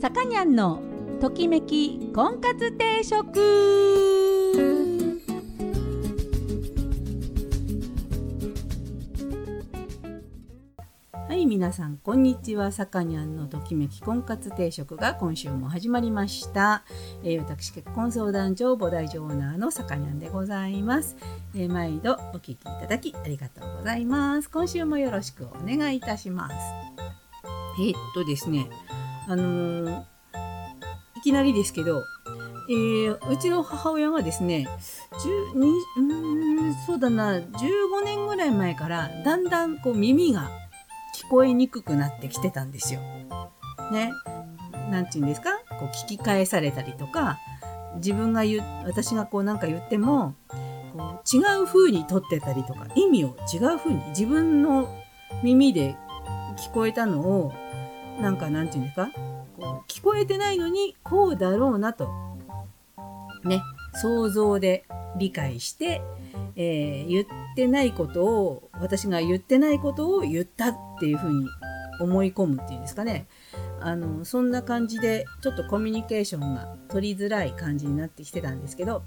[0.00, 0.80] さかにゃんの
[1.20, 3.38] ときめき婚活定食。
[11.28, 12.72] はい皆さんこんにちは。
[12.72, 16.82] さかにゃんのときめき婚活定食が今週も始まりました、
[17.22, 21.18] えー、私結婚相談所菩提所オーナーのさかにゃんでございます、
[21.54, 24.48] えー、毎度お聞きいただきありがとうございます。
[24.48, 26.54] 今週もよろしくお願いいたします。
[27.78, 28.66] えー、っとですね
[29.30, 30.04] あのー、
[31.18, 32.02] いきなりですけど、
[32.68, 34.66] えー、うちの母親がですね、
[35.54, 40.50] うんそうだな、15年ぐらい前からだんだんこう耳が
[41.16, 42.98] 聞こえにくくなってきてたんですよ。
[43.92, 44.10] ね。
[44.90, 45.50] なんて言うんですか？
[45.78, 47.38] こう聞き返されたりとか、
[47.98, 54.88] 自分が言う、私がこうなんか言っても、こう違う風に取ってたりとか、意味を違う風に自分の
[55.44, 55.94] 耳で
[56.58, 57.52] 聞こえたのを
[58.20, 59.10] なんかなんていうんですか
[59.58, 62.08] こう聞こえてないのにこうだろうなと。
[63.44, 63.62] ね
[63.94, 64.84] 想像で
[65.16, 66.02] 理解して、
[66.56, 71.46] えー、言ってないことを私が言ってないことを言ったっていうふうに
[72.00, 73.26] 思い込むっていうんですかね。
[73.80, 79.02] あのそんな感じでちょっとコミュニケーションが取りづらい感じになってきてたんですけど。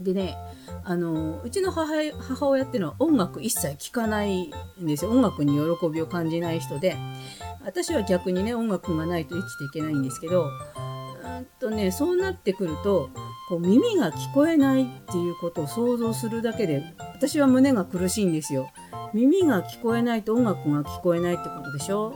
[0.00, 0.36] でね
[0.82, 1.86] あのうちの母
[2.18, 4.50] 母親っていうのは音楽一切聴かない
[4.80, 5.10] んですよ。
[5.10, 6.96] 音楽に喜びを感じない人で。
[7.64, 10.48] 私は逆にね音楽がないと生きていけないんですけどう
[11.40, 13.10] んとねそうなってくると
[13.48, 18.70] こう耳が聞こえないっていうことを想像するだけで私は胸が苦しいんですよ。
[19.12, 22.14] 耳が聞こえないと音楽が聞こえないってことでしょ？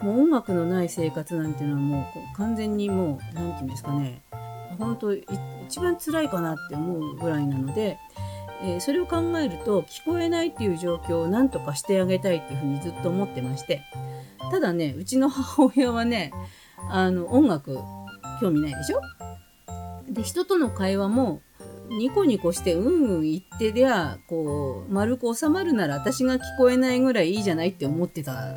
[0.00, 4.22] もう音楽のない生活なんていうのはもう完全にもう何て言うんですかね。
[4.78, 7.98] 本当一番辛いかなって思うぐらいなので、
[8.62, 13.82] えー、それを考えると聞こえないっていう状況を何とかしてあげたいっていうふうにずっと思ってまして
[14.50, 16.32] ただねうちの母親はね
[16.90, 17.78] あの音楽
[18.40, 19.00] 興味ないでしょ？
[20.10, 21.42] で人との会話も
[21.90, 28.56] ニコニコしてうんうん言ってりゃこう丸く収まるなら私が聞こえないぐらいいいじゃないって思ってた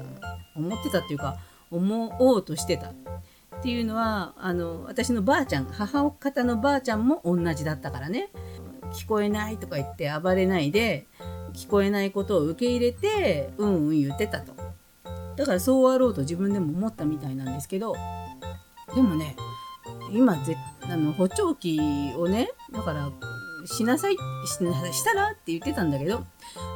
[0.56, 1.38] 思ってたっていうか
[1.70, 2.90] 思おうとしてた。
[2.90, 2.94] っ
[3.64, 8.30] ていうのはあの私のばあちゃん母方のばあちゃんも同じだったからね。
[8.94, 11.06] 聞こえないとか言って暴れないで
[11.54, 14.54] 聞こえないことを受け入れてうんうん言ってたと。
[15.36, 17.96] だからそうあろうと自分でも思ったみたいなんですけど
[18.94, 19.36] でもね
[20.12, 21.80] 今ぜあの補聴器
[22.18, 23.10] をねだから
[23.66, 24.16] しなさい
[24.46, 26.24] したらって言ってたんだけど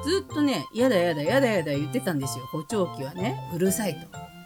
[0.05, 2.45] ずっとねやだやだやだやだ言ってたんですよ。
[2.51, 3.95] 補聴器はねうるさい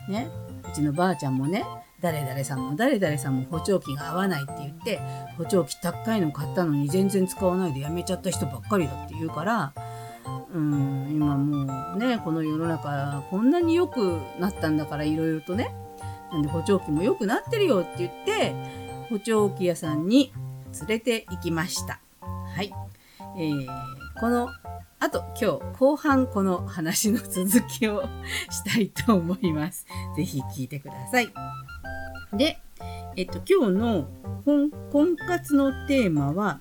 [0.08, 0.12] と。
[0.12, 0.30] ね
[0.72, 1.66] うちのばあちゃんもね
[2.02, 5.00] 誰々さんも誰々さんも補聴器が合わないって言って
[5.38, 9.74] 補聴器高いの買ったのに全然使わないでやめちゃった人ばっかりだって言うから
[10.54, 15.74] うん今もうねこの世の中こんなに良くなったんだからいろいろとね。
[16.32, 18.54] なんで補聴器も良くなってるよって言って
[19.10, 20.32] 補聴器屋さんに
[20.80, 22.00] 連れて行きました。
[22.22, 22.72] はい、
[23.38, 23.68] えー、
[24.20, 24.50] この
[25.00, 28.04] あと今日後半この話の続きを
[28.50, 29.88] したいと思います。
[30.16, 31.30] 是非聞いてください。
[32.34, 32.60] で
[33.16, 34.08] えっと今日の
[34.92, 36.60] 婚活のテーマは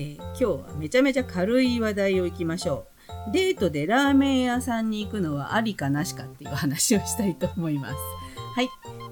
[0.00, 2.86] えー、今日はめちゃめちゃ軽い話題をいきましょ
[3.28, 3.32] う。
[3.32, 7.94] デートでラーメン屋さんに行くのはありかなしかっていう話をしたいと思います。
[8.56, 8.70] はい。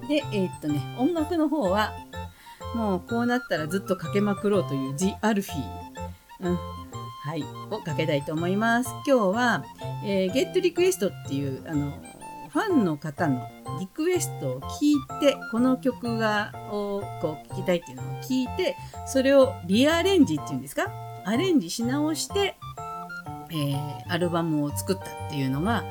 [0.08, 1.92] で、えー、っとね、音楽の方は、
[2.74, 6.48] もうこうなったらずっとかけまくろうという The アルフィー。
[6.48, 6.56] うん。
[6.56, 7.44] はい。
[7.70, 8.88] をかけたいと思います。
[9.06, 9.64] 今日は、
[10.06, 11.92] えー、Get Request っていう、あの、
[12.58, 13.48] ファンの方の
[13.78, 18.76] リクエストを聞いてこの曲がをこう聴きたいっていうのを聞いて
[19.06, 20.90] それをリアレンジっていうんですか？
[21.24, 22.56] アレンジし直して、
[23.50, 25.84] えー、アルバムを作ったっていうのが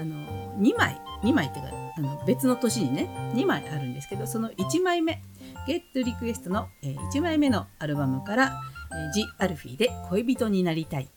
[0.00, 5.20] あの2枚2枚っていうかあの別の年にね2枚あるんですけどその1枚目
[5.68, 8.52] 「Get Request の」え、1枚目のアルバムから
[8.92, 11.10] 「えー、ジ・アルフィーで恋人になりたい」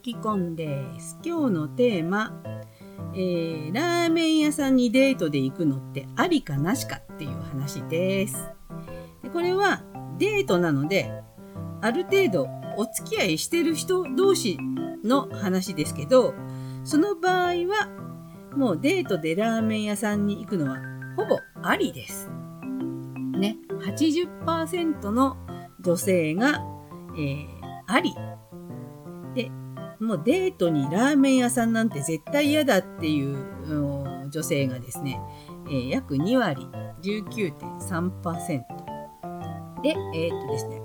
[0.00, 1.18] ドキコンです。
[1.22, 2.32] 今日のテーマ、
[3.12, 8.34] えー、ラーメン屋さんにデートで行くのってありかなしかっていう話です。
[9.22, 9.82] でこれは
[10.16, 11.12] デートなので、
[11.82, 12.48] ある程度
[12.78, 14.56] お付き合いしてる人同士
[15.04, 16.32] の話ですけど、
[16.82, 17.90] その場合は
[18.56, 20.78] もうデートでラーメン屋さんに行くのは
[21.14, 22.30] ほぼありです。
[23.38, 25.36] ね、80%の
[25.78, 26.58] 女性が、
[27.18, 27.46] えー、
[27.86, 28.14] あり。
[30.00, 33.36] もうデートにラーメン屋さんなんて絶対嫌だっていう
[34.30, 35.20] 女性がですね、
[35.68, 36.66] えー、約2割
[37.02, 38.62] 19.3%
[39.82, 40.80] で、えー、っとですね、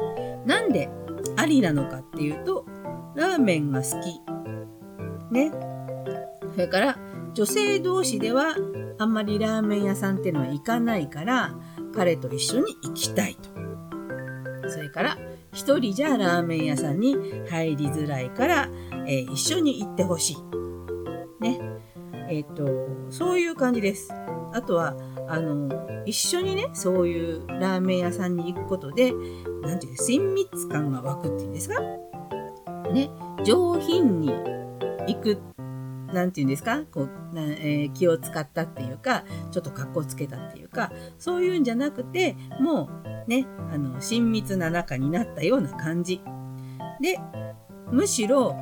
[0.46, 0.90] なんで
[1.38, 2.66] ありなのかっていうと、
[3.16, 4.22] ラーメンが好き。
[5.34, 5.52] ね。
[6.54, 6.98] それから
[7.34, 8.56] 女性同士では
[8.98, 11.56] あんまりラーメン屋さんっていうのは行かないから
[11.94, 13.50] 彼と一緒に行きたいと。
[14.70, 15.18] それから
[15.56, 17.16] 一人じゃラーメン屋さんに
[17.50, 18.70] 入りづらいから、
[19.08, 20.38] えー、一緒に行ってほしい。
[21.42, 21.60] ね。
[22.30, 22.68] えっ、と、
[23.10, 24.12] そういう感じです。
[24.54, 24.96] あとは、
[25.30, 25.70] あの、
[26.06, 29.14] 一緒にね、そういうラーメン屋さんに行くことで、
[29.62, 31.82] なんていう親密感が湧くっていうんですか？
[32.92, 33.10] ね、
[33.46, 34.30] 上品に
[35.08, 35.55] 行く、な
[36.26, 36.84] んていうんですか？
[36.92, 42.90] こう、なえー、気を使ったっていうか、ちょっと格好つけたっていうか、そういうんじゃなくて、も
[43.28, 46.22] うね、あの、親密な仲になったような感じ。
[47.02, 47.20] で、
[47.92, 48.56] むしろ、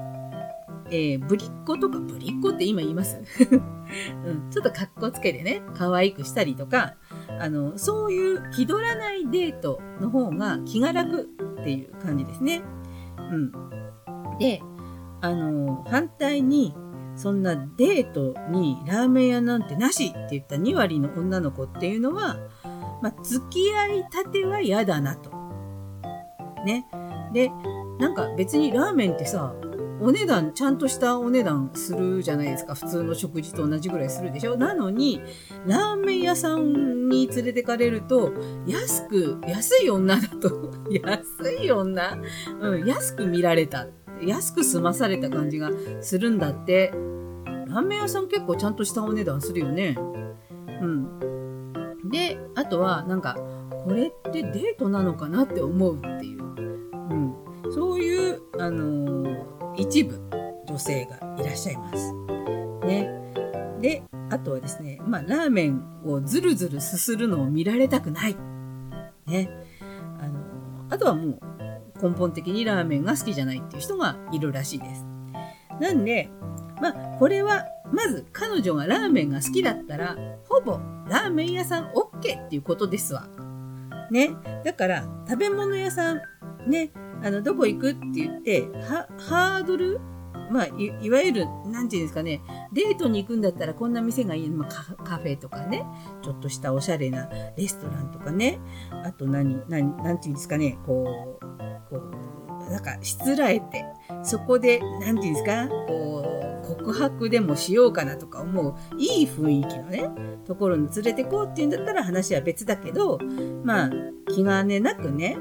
[0.89, 3.17] えー、ぶりっ子とかぶりっ子って今言います、
[4.25, 6.95] うん、ちょっと格好つけてね、可愛くしたりとか、
[7.39, 12.61] あの、そういう気取らないデートの方が気が楽っていう感じですね。
[13.17, 13.51] うん。
[14.39, 14.61] で、
[15.21, 16.75] あの、反対に、
[17.15, 22.37] そんなデートにラーメン屋なんてなしって言った2割の女の子っていうのは、
[23.01, 25.31] まあ、付き合いたては嫌だなと。
[26.65, 26.85] ね。
[27.33, 27.51] で、
[27.99, 29.53] なんか別にラーメンってさ、
[30.03, 32.75] お値段、ちゃんとしたお値段するじゃないですか。
[32.75, 35.21] 普通の食事と同じぐらいするでしょなのに、
[35.65, 38.33] ラーメン屋さんに連れてかれると、
[38.67, 42.17] 安く、安い女だと、 安い女
[42.59, 43.87] うん、安く見られた。
[44.21, 45.71] 安く済まされた感じが
[46.01, 46.93] するんだって。
[47.67, 49.97] ラーメン屋さん結構ちゃんとしたお値段するよね。
[49.99, 52.09] うん。
[52.11, 53.35] で、あとは、なんか、
[53.83, 56.43] これってデートなのかなって思うっていう。
[56.43, 56.47] う
[57.13, 57.33] ん。
[57.73, 60.19] そういう、あのー一部
[60.67, 62.13] 女性がいらっしゃいます。
[62.85, 63.09] ね。
[63.81, 68.35] で、あとはですね、まあ、ラーメンをずるずるすするのを見られたくない。
[69.25, 69.49] ね。
[70.19, 70.39] あの、
[70.89, 71.39] あとはもう
[72.03, 75.05] 根本的にラーメンが好きじゃないっていう人がいるらしいです。
[75.79, 76.29] なんで、
[76.81, 80.17] まあ、これは、まず彼女がラーメンが好きだったら、
[80.49, 83.27] ほぼラーメン屋さん OK っていうことですわ。
[84.11, 84.31] ね。
[84.65, 86.21] だから、食べ物屋さん、
[86.67, 86.91] ね、
[87.23, 88.67] あの、どこ行くって言って、
[89.17, 90.01] ハードル
[90.53, 92.41] まあい、いわゆる、なんていうんですかね、
[92.71, 94.49] デートに行くんだったらこんな店がいい。
[94.51, 95.83] まあ、カフェとかね、
[96.21, 97.27] ちょっとしたおしゃれな
[97.57, 98.59] レストランとかね、
[99.03, 102.01] あと何、何、なんていうんですかね、こう、こ
[102.67, 103.83] う、なんか、しつらえて、
[104.21, 106.23] そこで、なんていうんですか、こ
[106.63, 110.09] う、告白でもしようかなとか思う、いい雰囲気のね、
[110.45, 113.17] ところに連れてこうっていうんだったら話は別だけど、
[113.63, 113.89] まあ、
[114.27, 115.35] 気兼ねなくね、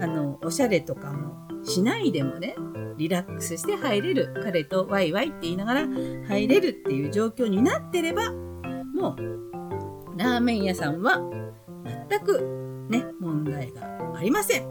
[0.00, 2.54] あの、おしゃれとかもしないでもね、
[2.96, 4.34] リラックスして入れる。
[4.42, 5.86] 彼とワイワイって言いながら
[6.28, 8.32] 入れるっていう状況になってれば、
[8.94, 11.20] もう、ラーメン屋さんは
[12.08, 13.82] 全くね、問題が
[14.16, 14.62] ありません。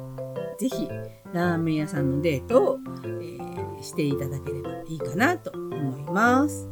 [0.57, 0.87] ぜひ、
[1.33, 6.69] ラーメン屋さんのデートを、えー、していただければいいかなと思います。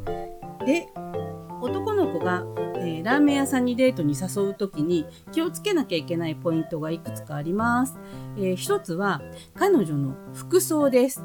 [0.66, 0.88] で、
[1.62, 7.98] 男の子がー、ラーメン屋さんにデートに誘う時に気をつけなきゃいけないポイントがいくつかあります。
[8.38, 9.22] えー、一つは
[9.56, 11.24] 彼女の服装です。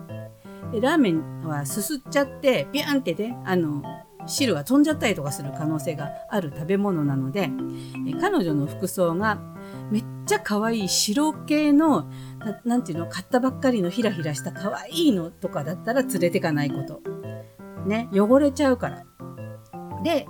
[0.81, 3.83] ラーメンはすすっちゃってビャンってね、あの、
[4.27, 9.39] 汁が飛んじゃったりとかする可能性がある食べ物なので、えー、彼女の服装が
[9.91, 17.01] めっちゃ可愛い白系のななんていうの買ったばっかりのひらひらした可愛いのとかだったら連れてかないこと。
[17.87, 19.05] ね、汚れちゃうから。
[20.03, 20.27] で、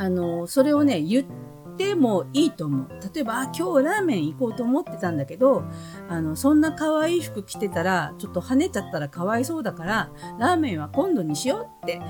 [0.00, 1.26] あの、それをね、言っ
[1.76, 2.88] てもいいと思う。
[3.14, 5.62] 例えば、今日ラーメン行こうと思ってたんだけど、
[6.08, 12.00] あの、そんな可愛い服着てたら、ちょっと跳ねちゃったらかわいそうだから、ラーメンは今度にしようって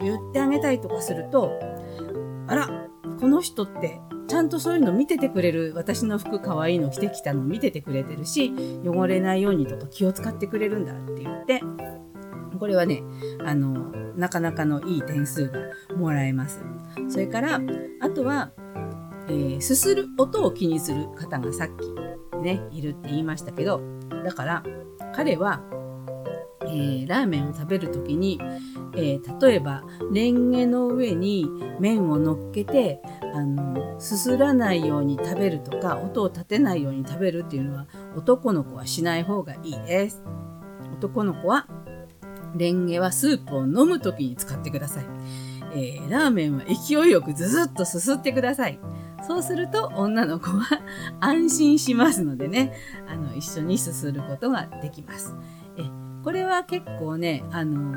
[0.00, 1.52] 言ってあげたりとかすると、
[2.48, 2.68] あら、
[3.20, 8.52] この人ってちゃんとそういうの見ててくれる私の服可愛いの着てきたの見ててくれてるし
[8.84, 11.62] 汚れないようにとか気を使ってくれるんだって言って
[12.58, 13.02] これはね
[13.44, 15.60] あのなかなかのいい点数が
[15.96, 16.64] もらえます。
[17.08, 17.60] それから、
[18.00, 18.50] あとは、
[19.28, 23.80] えー、すする音を気にする方がさっきね、いるって言いましたけど、
[24.24, 24.62] だから、
[25.14, 25.62] 彼は、
[26.62, 28.40] えー、ラーメンを食べるときに、
[28.94, 31.46] えー、例えば、レンゲの上に
[31.78, 33.00] 麺を乗っけて、
[33.34, 37.86] あの、すすらないように食べるとか、音を立てないように食べるっていうのは、
[38.16, 40.22] 男の子はしない方がいいです。
[40.98, 41.66] 男の子は
[42.56, 45.06] レンゲはスープを飲む時に使ってください。
[45.74, 48.78] えー、ラーメンは勢いよくズズッとすすってください。
[49.26, 50.80] そうすると女の子は
[51.20, 52.72] 安心しますのでね、
[53.08, 55.34] あの、一緒にすすることができます。
[55.76, 55.84] え、
[56.22, 57.94] これは結構ね、あの、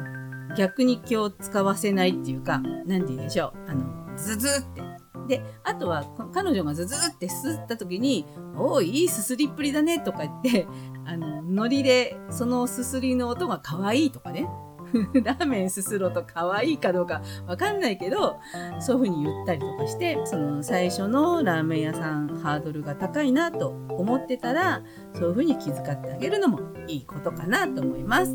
[0.56, 3.70] 逆に気を使わせないっていうか、なんて言うんでしょう。
[3.70, 4.89] あの、ズズって。
[5.28, 8.25] で、あとは彼女がズズってすすった時に、
[8.58, 10.68] おお、いいすすりっぷりだねとか言って、
[11.10, 14.48] あの海苔でそのすすりの音が可愛いとかね
[15.24, 18.39] ラーメンすする音可愛いかどうかわかんないけど
[18.80, 28.34] そういうふうに言ったりとかしてその最初のラーメン屋さんハードルが高いなと思ってたらそういうふうに気遣ってあげるのもいいことかなと思います。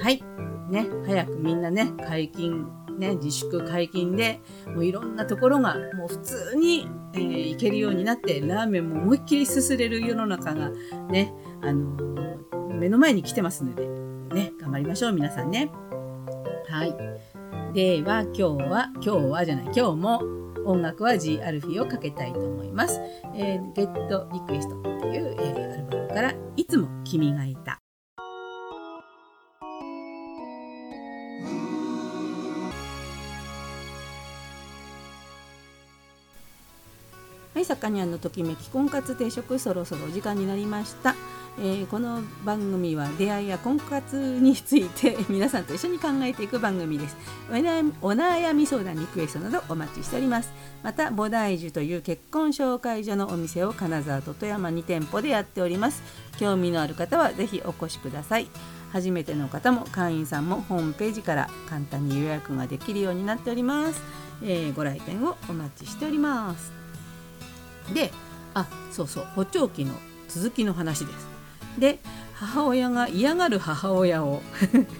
[0.00, 0.22] はい
[0.70, 2.66] ね早くみんなね解禁
[2.98, 10.70] ね、自粛解禁でもういろんなところがもう普通に、えー、行けるようになってラーメンも思いっきりすすれる世の中が
[11.08, 13.86] ね、あのー、目の前に来てますので
[14.34, 15.70] ね頑張りましょう皆さんね。
[16.68, 16.94] はい。
[17.72, 20.18] では今日は今日はじゃない今日も
[20.64, 23.00] 音楽は G アルフィをかけたいと思います。
[23.34, 23.92] えー、Get
[24.30, 27.83] Request っていう、えー、アルバムからいつも君がいた。
[37.54, 41.14] はい、さかにゃんのときめき婚活定食そろそろお時間になりました、
[41.56, 47.16] えー、この番組は出会いや婚活について 皆さんと一緒に考えていく番組です。
[47.48, 50.50] お悩み相談リクエストなどお待ちしております。
[50.82, 56.02] また菩提樹という結婚紹介所のお店を金沢と富山2店舗でやっております。
[56.40, 58.48] 興味のある方はぜひお越しください。
[58.92, 64.00] 初めての方も会員さんもホームページから簡単に予約ができるようになっております、
[64.42, 66.83] えー、ご来店をお待ちしております。
[67.92, 68.12] で
[68.54, 69.94] あそうそう補聴器の
[70.28, 71.28] 続きの話です。
[71.78, 71.98] で
[72.34, 74.42] 母親が嫌がる母親を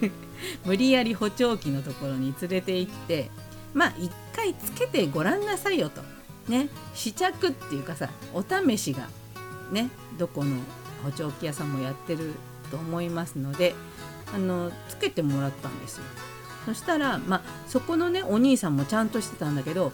[0.65, 3.31] 無理やり補聴器のところに連れて行って
[3.73, 6.03] まあ一回つけてごらんなさいよと。
[6.49, 9.09] ね試着っていうかさお試しが
[9.73, 9.89] ね
[10.19, 10.57] どこの
[11.03, 12.35] 補聴器屋さんもやってる
[12.71, 13.75] と思いますので
[14.35, 16.05] あのつけてもらったんですよ。
[16.67, 19.93] そしたらまあそこのねお兄さんもちゃんとしてたんだけど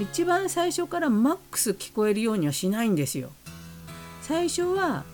[0.00, 3.30] 一番最初からマックス聞こえるようにはしないんですよ。
[4.22, 5.04] 最初は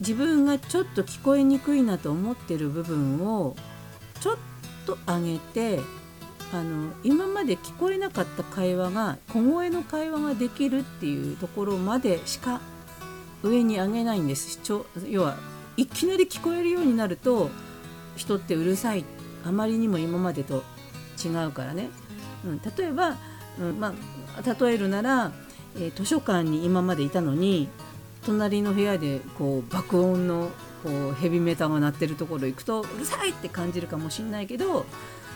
[0.00, 3.54] 自分がちょっと聞こえにくいなと思ってる部分を
[4.20, 4.36] ちょっ
[4.84, 5.80] と上げて
[6.52, 12.60] あの今まで聞こえなかった会話が小声の会話ができるっていうところまでしか
[13.42, 14.58] 上に上げないんです。
[15.08, 15.36] 要は
[15.76, 17.50] いきなり聞こえるようになると
[18.16, 19.04] 人ってうるさい。
[19.44, 20.62] あまりにも今までと
[21.24, 21.90] 違うからね、
[22.44, 23.16] うん、例えば
[23.60, 23.94] うんま
[24.36, 25.32] あ、例えるなら、
[25.76, 27.68] えー、図書館に今までいたのに
[28.24, 30.50] 隣の部屋でこう爆音の
[30.82, 34.86] こうヘビメタが鳴ってるところ行くとうるさいって感じるかもしれないけど、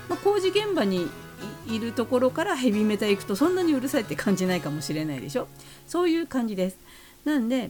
[0.09, 1.09] まあ、工事現場に
[1.69, 5.49] いるところからヘビメタ行くとそんなにうるさいって感じないかもしれないでしょ？
[5.87, 6.79] そういう感じです。
[7.25, 7.69] なんで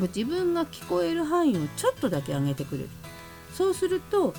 [0.00, 2.88] 自分が聞こえる範囲をちょっとだけ上げてくれる
[3.52, 4.32] そうすると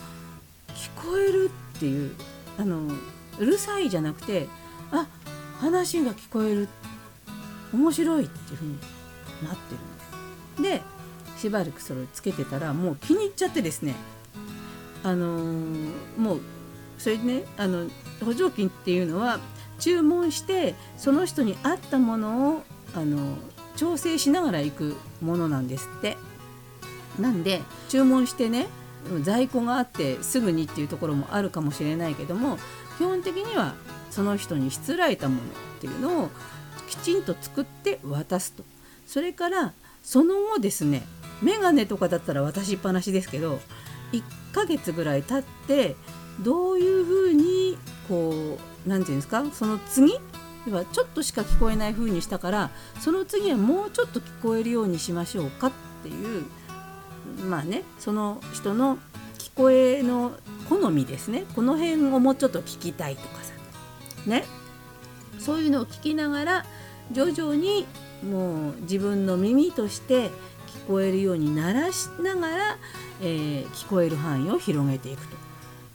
[0.69, 2.13] 聞こえるっていう
[2.57, 2.81] あの
[3.39, 4.49] うるさいじゃなくて
[5.59, 6.67] 話が聞こえる
[7.73, 8.73] 面白いっていう風に
[9.43, 9.75] なって
[10.59, 10.81] るで
[11.37, 13.93] しばらくそれをつけてたらもう気に入っちゃってですね。
[15.03, 16.41] あのー、もう
[16.97, 17.87] それでねあの
[18.23, 19.39] 補助金っていうのは
[19.77, 22.63] 注文してその人に合ったものを
[22.95, 23.37] あの
[23.75, 26.17] 調整しながら行くものなんですって。
[27.19, 28.67] なんで注文してね
[29.21, 32.57] 在庫があってすぐにっていうところもあるかもしれないけども
[32.97, 33.75] 基本的には
[34.15, 35.43] その人にしつらえたものっ
[35.81, 36.29] ていうのを
[36.87, 38.63] きちんと作って渡すと。
[39.05, 41.03] それからその後ですね
[41.41, 43.59] メガネとかだったら渡しっぱなしですけど
[44.13, 45.97] 1ヶ月ぐらい経って
[46.39, 50.13] どういうふうにこう何て言うんですかその次
[50.69, 52.69] はちょっとしか聞こえない風にしたから
[53.01, 55.71] その次はもうちょっと聞こえるようにしましょうかっ
[56.03, 56.45] ていう
[57.49, 58.97] まあねその人の
[59.37, 60.31] 聞こえの
[60.69, 61.45] 好みですね。
[61.55, 63.44] この辺をもうちょっと聞きたいとか
[64.27, 64.45] ね。
[65.39, 66.65] そういうのを聞きながら
[67.11, 67.85] 徐々に
[68.23, 70.29] もう自分の耳として
[70.67, 72.77] 聞こえるように鳴らしながら、
[73.21, 75.35] えー、聞こえる範囲を広げていくと。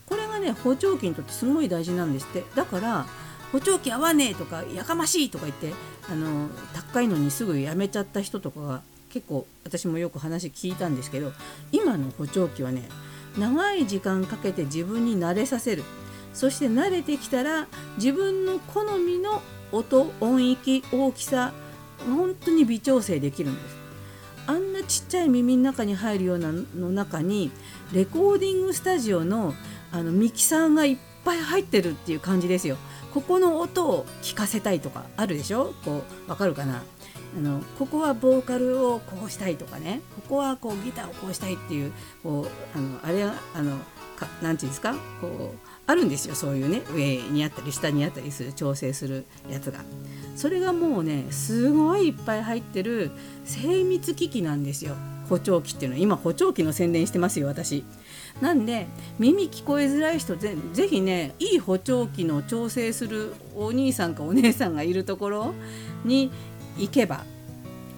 [0.06, 2.44] これがね補聴器にとってすごい大事なんですって。
[2.54, 3.06] だから
[3.52, 5.72] 補聴器合わねえとかやかましいとか言って
[6.08, 11.32] あの高いのにすぐやめちゃった人とかが結構私もよく話聞いたんですけど
[11.72, 12.88] 今の補聴器はね
[13.38, 15.84] 長い時間かけて自分に慣れさせる。
[16.32, 21.52] そして慣れてきたら自分の好みの音音域大きさ
[22.08, 23.76] 本当に微調整できるんです。
[24.46, 27.50] あんなちっちゃい耳の中に入るようなの中に
[27.92, 29.54] レコーディングスタジオの
[29.92, 32.76] あのミキサーがいっぱい入ってるっていう感じですよ。
[33.12, 35.74] ここの音を聞かせたいとかあるでしょ？
[35.84, 36.82] こうわかるかな？
[37.36, 40.00] あのここはボーカルをこうしたいとかね。
[40.16, 43.78] ここはこうギターをこうしたいっていうこうあのあれあの
[44.16, 44.94] かなんていうんですか？
[45.20, 49.80] こうあるんですよそういうね上にあったり下にあったりする調整するやつが。
[50.36, 53.10] それがもうねすごいいっぱい入ってる
[53.44, 54.94] 精密機器なんですよ。
[55.28, 55.96] 補聴器っていうの。
[55.96, 57.84] は今補聴器の宣伝してますよ私。
[58.40, 58.86] なんで
[59.18, 65.54] 耳聞こえづらい人ぜぜひねいい補聴器の調整するお兄さんかお姉さんがいるところ
[66.04, 66.30] に
[66.78, 67.24] 行けば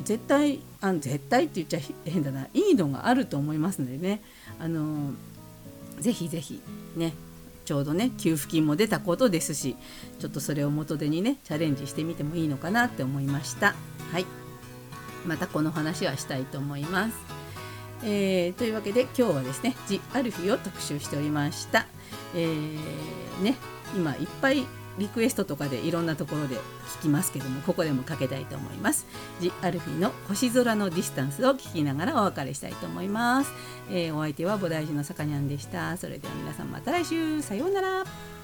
[0.02, 2.46] 絶対あ絶対って言っちゃ変だな。
[2.54, 4.22] いいのがあると思いますのでね。
[4.58, 5.12] あの
[6.00, 6.60] ぜひぜひ
[6.96, 7.12] ね
[7.64, 9.76] ちょうどね給付金も出たことですし
[10.18, 13.74] ちょっとそれを元手にねチャレンジしてみてもいいのかなって思いました。
[14.12, 14.26] はい。
[15.26, 17.14] またこの話はしたいと思います。
[18.04, 21.86] えー、というわけで今日はですね「ジ・アルフィ」を特集しておりました、
[22.34, 23.56] えー、ね
[23.94, 24.66] 今いっぱい
[24.98, 26.56] リクエストとかでいろんなところで
[27.00, 29.06] 聞きますけどもここでもかけたいと思います。
[29.40, 33.50] ジ・アルフィの星空のディスタンスを聞きながらお別れしたいと思います、
[33.90, 35.96] えー、お相手は菩提寺のさかにゃんでした。
[35.96, 37.42] それでは皆さんまた来週。
[37.42, 38.41] さようなら。